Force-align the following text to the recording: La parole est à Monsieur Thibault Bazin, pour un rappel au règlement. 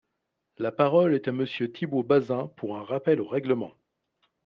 La 0.57 0.71
parole 0.71 1.13
est 1.13 1.27
à 1.27 1.31
Monsieur 1.31 1.71
Thibault 1.71 2.01
Bazin, 2.01 2.47
pour 2.57 2.75
un 2.75 2.81
rappel 2.83 3.21
au 3.21 3.27
règlement. 3.27 3.75